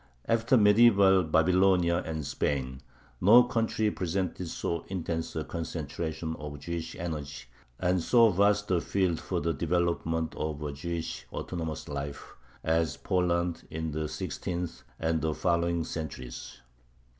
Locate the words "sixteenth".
14.07-14.81